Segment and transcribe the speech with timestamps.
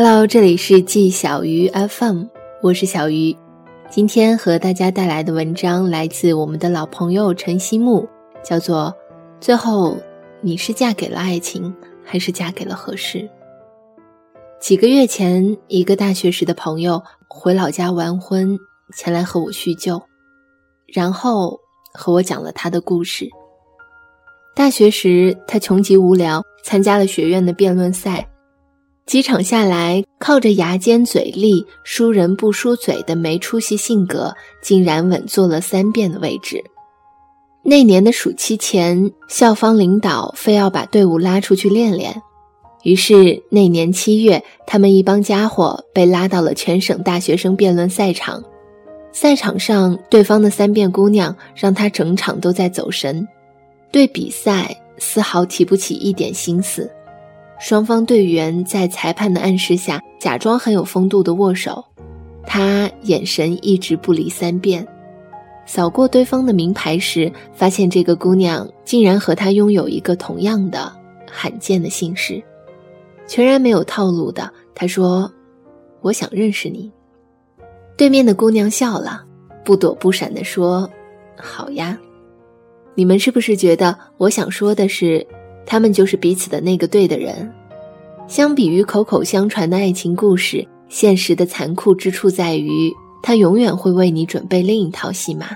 [0.00, 2.26] Hello，这里是季小鱼 FM，
[2.62, 3.36] 我是小鱼。
[3.90, 8.08] 今天和大家带来的文章来自我们的老朋友陈希木，
[8.44, 8.94] 叫做
[9.44, 9.96] 《最后
[10.40, 11.74] 你是嫁给了爱情，
[12.04, 13.18] 还是嫁给了合适》。
[14.60, 18.56] 几个月前，一个大学时的朋友回老家完婚，
[18.94, 20.00] 前来和我叙旧，
[20.86, 21.58] 然后
[21.92, 23.28] 和我讲了他的故事。
[24.54, 28.24] 大学时，他穷极无聊，参加了学院的辩论赛。
[29.08, 36.62] 几场下来，靠着牙尖嘴利、输人不输嘴的没出息性格，竟然稳坐了三辩的位置。
[37.62, 42.20] 那年的暑期前，校方领导非要把队伍拉出去练练，
[42.82, 48.44] 于是那年七月，他们一帮家伙被拉到了全省大学生辩论赛场。
[49.10, 53.26] 赛场上，对方的三辩姑娘让他整场都在走神，
[53.90, 56.90] 对比赛丝毫提不起一点心思。
[57.58, 61.84] 双方队员在裁判的暗示下，假装很有风度的握手。
[62.46, 64.86] 他眼神一直不离三遍，
[65.66, 70.90] 扫过对方的名牌时，发现这个姑娘竟然和他拥有一个同样的
[71.30, 72.42] 罕见的姓氏，
[73.26, 74.50] 全然没有套路的。
[74.74, 75.30] 他说
[76.00, 76.90] ：“我想认识你。”
[77.98, 79.24] 对面的姑娘笑了，
[79.64, 80.88] 不躲不闪地说
[81.36, 81.98] ：“好呀。”
[82.94, 85.24] 你们是不是觉得我想说的是？
[85.70, 87.52] 他们就是彼此的那个对的人。
[88.26, 92.90] 相比于口口相传的爱情故事，现实的残酷之处在于，
[93.22, 95.48] 他永远会为你准备另一套戏码。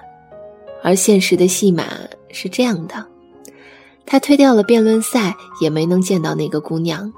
[0.82, 1.84] 而现实的戏码
[2.30, 3.06] 是这样的：
[4.04, 7.10] 他推掉了辩论赛，也没能见到那个姑娘。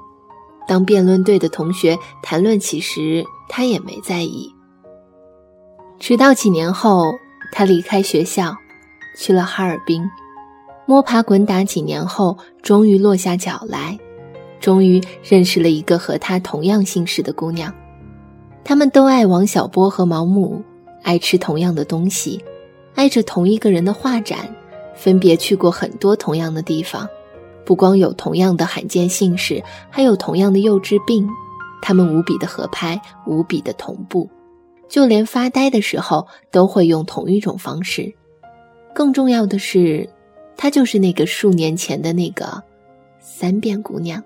[0.65, 4.49] 当辩论队的同学谈论起时，他也没在意。
[5.99, 7.13] 直到几年后，
[7.51, 8.55] 他离开学校，
[9.17, 10.01] 去了哈尔滨。
[10.87, 13.97] 摸爬滚打几年后，终于落下脚来，
[14.59, 17.73] 终于认识了一个和他同样姓氏的姑娘。
[18.63, 20.63] 他们都爱王小波和毛姆，
[21.01, 22.43] 爱吃同样的东西，
[22.93, 24.47] 爱着同一个人的画展，
[24.95, 27.07] 分别去过很多同样的地方。
[27.65, 31.27] 不光有同样的罕见姓氏，还有同样的幼稚病。
[31.81, 34.29] 他们无比的合拍，无比的同步，
[34.87, 38.13] 就连发呆的时候都会用同一种方式。
[38.93, 40.07] 更重要的是。
[40.57, 42.63] 她就是那个数年前的那个
[43.19, 44.23] 三变姑娘，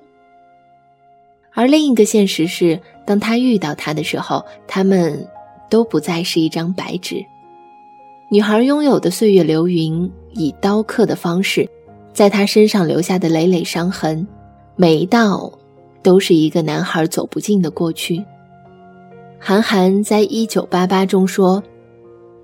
[1.54, 5.28] 而另一个现实是，当他遇到她的时候，他们
[5.70, 7.26] 都不再是一张白纸。
[8.32, 11.68] 女孩拥有的岁月流云，以刀刻的方式，
[12.14, 14.28] 在她身上留下的累累伤痕，
[14.76, 15.52] 每一道
[16.04, 18.24] 都是一个男孩走不进的过去。
[19.40, 21.64] 韩寒在一九八八中说：“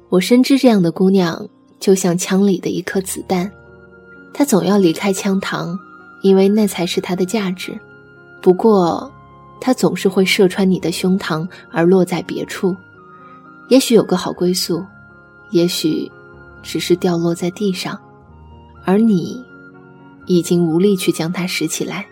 [0.09, 1.47] 我深知这样的姑娘，
[1.79, 3.51] 就像枪里的一颗子弹。”
[4.37, 5.79] 他总要离开枪膛，
[6.21, 7.79] 因为那才是他的价值。
[8.41, 9.09] 不过，
[9.61, 12.75] 他总是会射穿你的胸膛而落在别处，
[13.69, 14.85] 也许有个好归宿，
[15.51, 16.11] 也许
[16.61, 17.97] 只是掉落在地上，
[18.83, 19.41] 而你
[20.25, 22.05] 已经无力去将它拾起来。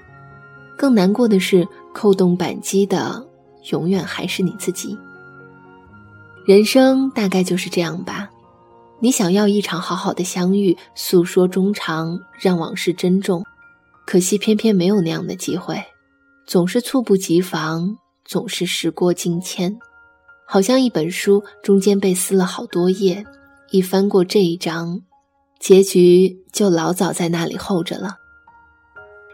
[0.78, 3.22] 更难过的是，扣动扳机的
[3.70, 4.98] 永远还是你自己。
[6.46, 8.30] 人生大概就是这样吧。
[9.04, 13.44] 你想要一场好好的相遇，诉说衷肠，让往事珍重，
[14.06, 15.84] 可惜偏偏没有那样的机会，
[16.48, 19.78] 总是猝不及防，总是时过境迁，
[20.48, 23.26] 好像一本书中间被撕了好多页，
[23.72, 25.02] 一翻过这一章，
[25.60, 28.16] 结局就老早在那里候着了。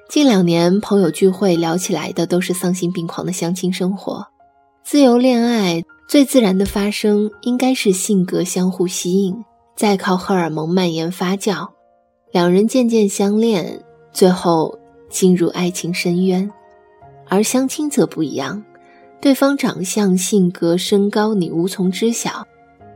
[0.09, 4.25] 近两年朋友聚会聊起来的都是丧心病狂的相亲生活，
[4.83, 9.35] 自由恋爱最自然的发生应该是性格相互吸引。
[9.79, 11.65] 再靠荷尔蒙蔓延发酵，
[12.33, 13.81] 两人渐渐相恋，
[14.11, 16.51] 最后进入爱情深渊。
[17.29, 18.61] 而相亲则不一样，
[19.21, 22.45] 对方长相、性格、身高你无从知晓，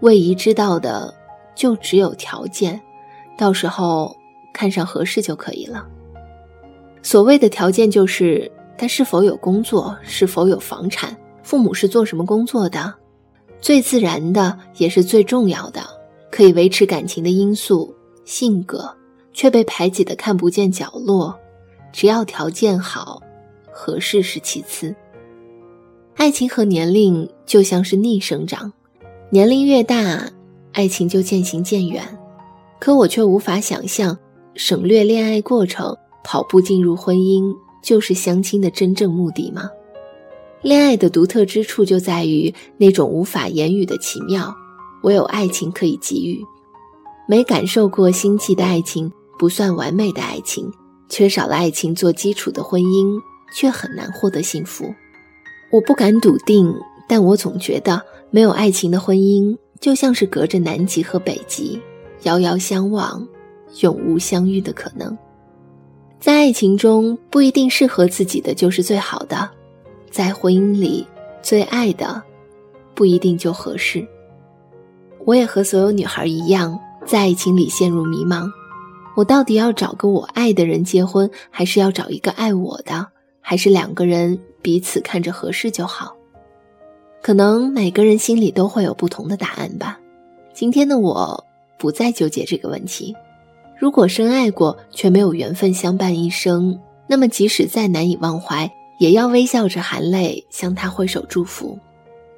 [0.02, 1.14] 唯一知道的
[1.56, 2.82] 就只有条件，
[3.38, 4.14] 到时候
[4.54, 5.88] 看上合适就可以了。
[7.02, 12.94] 所谓的条件就是他是否有工作，是否有房产，父母是做什么工作的。
[13.62, 16.03] 最自然的也是最重要的。
[16.34, 17.94] 可以维持感情的因素，
[18.26, 18.92] 性格
[19.34, 21.38] 却被排挤的看不见角落。
[21.92, 23.22] 只要条件好，
[23.72, 24.96] 合适是其次。
[26.16, 28.74] 爱情和年龄就像是逆生长，
[29.30, 30.28] 年龄越大，
[30.72, 32.04] 爱情就渐行渐远。
[32.80, 34.18] 可我却无法想象，
[34.56, 39.70] 省略恋爱过程，跑步进入婚姻，就是相亲的真正目的吗？
[40.64, 44.52] 恋爱的独特之处就在于那种无法言语的奇妙。
[45.04, 46.44] 唯有爱情可以给予，
[47.28, 50.72] 没感受过心悸的爱情不算完美的爱情，
[51.08, 53.20] 缺少了爱情做基础的婚姻
[53.54, 54.94] 却很难获得幸福。
[55.72, 56.74] 我不敢笃定，
[57.08, 58.02] 但我总觉得
[58.32, 61.82] 没有爱情的婚姻就像是隔着南极和北极，
[62.24, 63.28] 遥遥相望，
[63.82, 65.18] 永无相遇的可能。
[66.20, 69.50] 在爱情中，不一定适合自己的就是最好的；
[70.10, 71.06] 在婚姻里，
[71.42, 72.24] 最爱的
[72.96, 74.08] 不一定就合适。
[75.26, 78.52] 我也和所有女孩一样，在爱情里陷入迷茫。
[79.16, 83.08] 我到底要找个我爱的人结婚，还是要找一个爱我的？
[83.40, 86.16] 还是两个人彼此看着合适就好？
[87.22, 90.00] 可能每个人心里都会有不同的答案吧。
[90.54, 91.44] 今天的我
[91.78, 93.16] 不再纠结这个问题。
[93.80, 101.78] 如果深爱过却没有缘分相伴一生，那么即使再难以忘怀，也要微笑着含泪向他挥手祝福。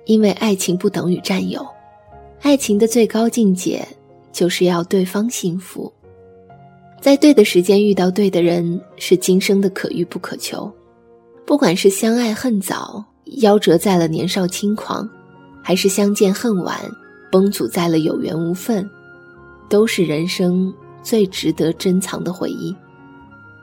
[0.05, 1.65] 因为爱情不等于占有，
[2.45, 3.83] 爱情的最高境界
[4.31, 5.91] 就是要对方幸福。
[7.01, 10.71] 在对的时间遇到对的人，是今生的可遇不可求。
[11.43, 13.03] 不管是相爱恨早，
[13.41, 15.09] 夭折在了年少轻狂，
[15.63, 16.79] 还是相见恨晚，
[17.31, 18.87] 崩阻在了有缘无分，
[19.67, 20.71] 都是人生
[21.01, 22.75] 最值得珍藏的回忆。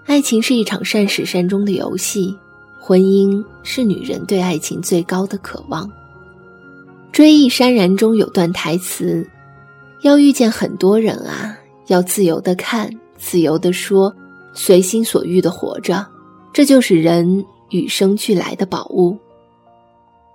[0.06, 2.37] 爱情是一场善始善终的游戏，
[2.81, 5.87] 婚姻是女人对爱情最高的渴望。
[7.12, 9.29] 《追忆潸然》中有段台词
[10.03, 14.12] ：“要遇见很多人啊，要自由的看。”自由的说，
[14.53, 16.05] 随心所欲的活着，
[16.53, 19.17] 这就是人与生俱来的宝物。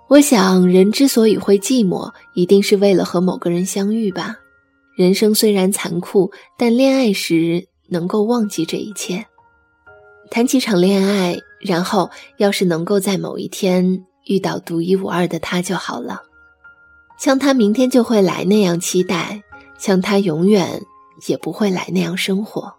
[0.08, 4.36] 我想，人之所以会寂寞，一定是为了和某个人相遇吧。
[4.96, 9.26] 人生虽然残酷，但恋爱时能够忘记这一切，
[10.30, 12.08] 谈几场恋爱，然后
[12.38, 16.22] 要是能够在某一天遇到独一无二的他就好了，
[17.18, 19.42] 像他明天就会来那样期待，
[19.76, 20.80] 像他永远
[21.26, 22.72] 也不会来那样生活。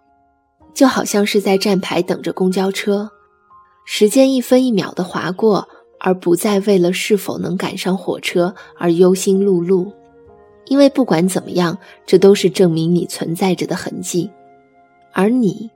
[0.72, 3.10] 就好像是在站牌等着公交车，
[3.84, 9.92] 时间一分一秒的划过，而不再为了是否能赶上火车而忧心碌碌。
[10.66, 11.76] 因为不管怎么样，
[12.06, 14.30] 这都是证明你存在着的痕迹，
[15.12, 15.68] 而你，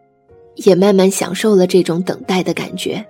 [0.55, 3.05] 也慢慢享受了这种等待的感觉，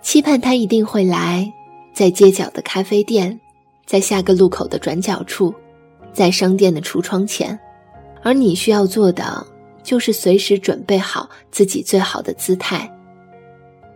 [0.00, 1.52] 期盼他一定会来，
[1.94, 3.38] 在街角的咖啡店，
[3.86, 5.54] 在下个路口的转角处，
[6.12, 7.58] 在商店的橱窗前，
[8.22, 9.46] 而你需要做的。
[9.82, 12.92] 就是随时准备好自己最好的姿态，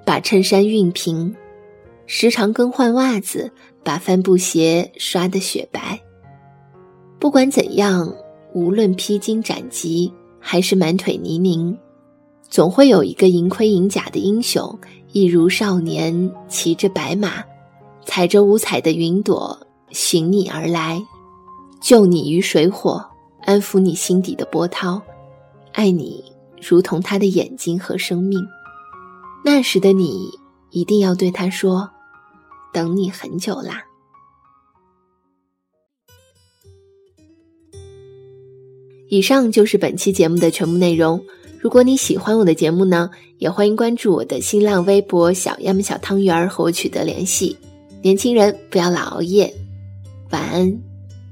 [0.07, 1.35] 把衬衫熨平，
[2.07, 3.51] 时常更换袜子，
[3.83, 5.99] 把帆布鞋刷得雪白。
[7.19, 8.09] 不管怎样，
[8.55, 11.77] 无论披荆斩棘还是满腿泥泞，
[12.49, 14.79] 总会有一个银盔银甲的英雄，
[15.11, 17.43] 一如少年，骑着白马，
[18.05, 19.59] 踩着五彩的云朵，
[19.93, 21.05] 寻你而来，
[21.81, 23.05] 救你于水火，
[23.43, 25.01] 安抚你心底的波涛。
[25.73, 26.25] 爱你
[26.61, 28.41] 如同他的眼睛和生命，
[29.45, 30.29] 那时的你
[30.71, 31.91] 一定要对他说
[32.75, 33.85] ：“等你很久啦。”
[39.09, 41.25] 以上就是本期节目的全部内容。
[41.61, 47.57] 如果你喜欢我的节目呢，也欢迎关注我的新浪微博“小么小汤圆”和我取得联系。
[48.03, 49.55] 年轻人不要老熬夜，
[50.31, 50.81] 晚安，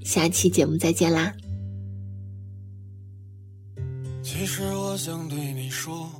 [0.02, 1.32] 下期节目再见啦。
[4.22, 6.10] 其实我想对你说，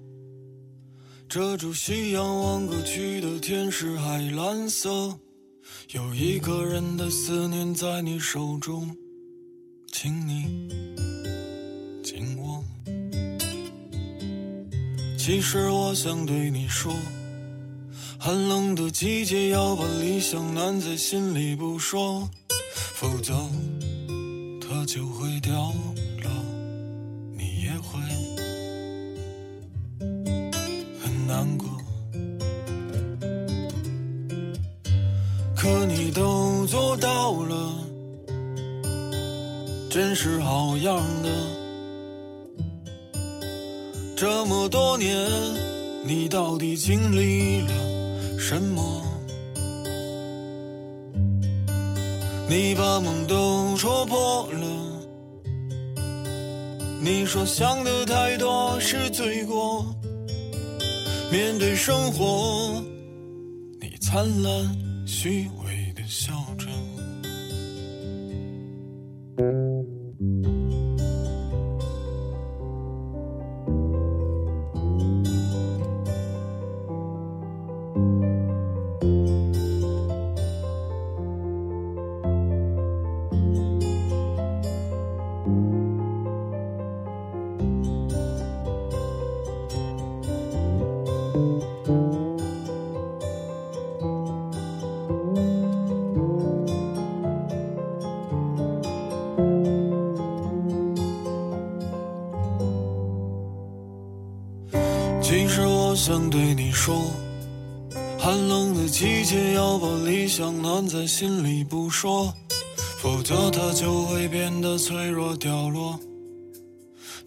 [1.28, 5.18] 遮住夕阳望过去的天是海蓝色，
[5.90, 8.96] 有一个人的思念在你手中，
[9.92, 10.68] 请你
[12.02, 12.62] 紧握。
[15.18, 16.94] 其实我想对你说，
[18.18, 22.30] 寒冷的季节要把理想暖在心里不说，
[23.00, 23.32] 否则
[24.60, 25.52] 它就会掉
[26.24, 26.28] 了，
[27.32, 28.00] 你也会
[31.00, 31.26] 很。
[31.28, 31.68] 难过，
[35.54, 37.74] 可你都做到了，
[39.88, 41.30] 真是好样的。
[44.16, 45.30] 这么多年，
[46.04, 49.07] 你到底经历了什么？
[52.50, 54.66] 你把梦都戳破了，
[56.98, 59.84] 你说想的太多是罪过。
[61.30, 62.82] 面对生活，
[63.82, 66.66] 你灿烂虚伪的笑着。
[106.88, 107.12] 说，
[108.18, 112.32] 寒冷的季节要把理想暖在心里不说，
[112.96, 116.00] 否则它就会变得脆弱掉落，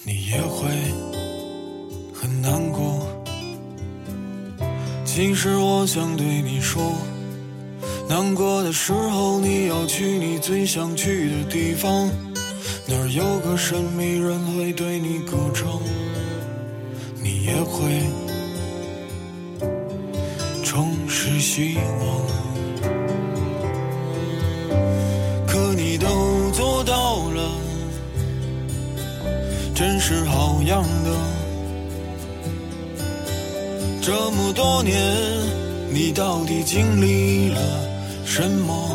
[0.03, 0.67] 你也会
[2.11, 3.07] 很难过。
[5.05, 6.81] 其实我想对你说，
[8.09, 12.09] 难过的时候你要去你最想去的地方，
[12.87, 15.79] 那儿有个神秘人会对你歌唱。
[17.23, 18.01] 你也会
[21.23, 22.01] 是希望，
[25.45, 27.43] 可你都做到了，
[29.75, 31.11] 真是好样的。
[34.01, 34.99] 这么多年，
[35.91, 37.61] 你到底经历了
[38.25, 38.89] 什么？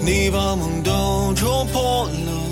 [0.00, 2.42] 你把梦都戳破了。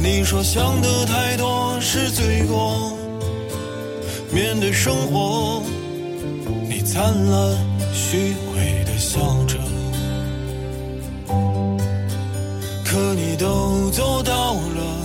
[0.00, 2.96] 你说想的太多是罪过，
[4.32, 5.62] 面对生活，
[6.66, 7.54] 你灿烂
[7.92, 9.58] 虚伪的笑着，
[12.82, 14.96] 可你都做到了，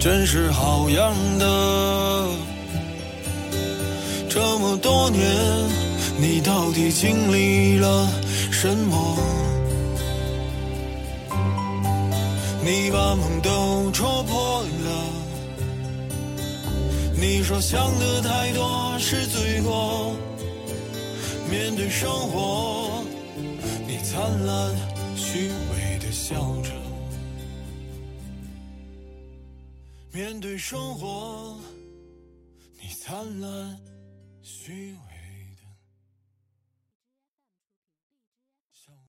[0.00, 2.26] 真是好样的。
[4.30, 5.20] 这么多年，
[6.18, 8.08] 你到底经历了
[8.50, 9.18] 什么？
[12.64, 14.79] 你把梦都戳破了。
[17.20, 20.16] 你说想的太多是罪过。
[21.50, 23.04] 面对生活，
[23.86, 24.74] 你灿烂
[25.16, 26.70] 虚伪的笑着。
[30.12, 31.58] 面对生活，
[32.80, 33.78] 你灿烂
[34.42, 35.09] 虚伪。